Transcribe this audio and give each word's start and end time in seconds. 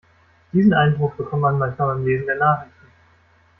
Diesen 0.51 0.73
Eindruck 0.73 1.15
bekommt 1.15 1.43
man 1.43 1.59
manchmal 1.59 1.93
beim 1.93 2.03
Lesen 2.07 2.25
der 2.25 2.37
Nachrichten. 2.37 2.87